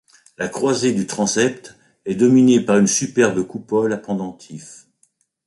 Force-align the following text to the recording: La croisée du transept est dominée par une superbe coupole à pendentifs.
La 0.39 0.47
croisée 0.47 0.93
du 0.93 1.05
transept 1.05 1.77
est 2.05 2.15
dominée 2.15 2.59
par 2.59 2.79
une 2.79 2.87
superbe 2.87 3.45
coupole 3.45 3.93
à 3.93 3.97
pendentifs. 3.99 4.87